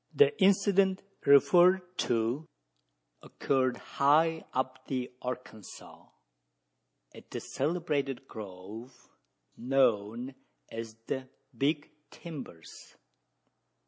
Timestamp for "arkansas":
5.21-6.07